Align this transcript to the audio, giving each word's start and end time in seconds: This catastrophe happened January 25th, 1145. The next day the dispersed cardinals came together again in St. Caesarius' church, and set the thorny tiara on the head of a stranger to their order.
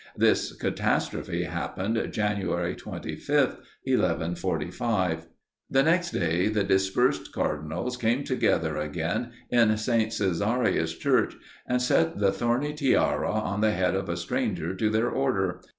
This 0.17 0.53
catastrophe 0.55 1.43
happened 1.43 2.07
January 2.11 2.73
25th, 2.75 3.59
1145. 3.83 5.27
The 5.69 5.83
next 5.83 6.09
day 6.09 6.47
the 6.47 6.63
dispersed 6.63 7.31
cardinals 7.31 7.97
came 7.97 8.23
together 8.23 8.77
again 8.77 9.29
in 9.51 9.77
St. 9.77 10.09
Caesarius' 10.11 10.97
church, 10.97 11.35
and 11.67 11.79
set 11.79 12.17
the 12.17 12.31
thorny 12.31 12.73
tiara 12.73 13.31
on 13.31 13.61
the 13.61 13.73
head 13.73 13.93
of 13.93 14.09
a 14.09 14.17
stranger 14.17 14.73
to 14.73 14.89
their 14.89 15.07
order. 15.11 15.61